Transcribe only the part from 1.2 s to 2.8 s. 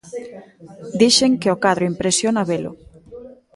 que o cadro impresiona velo.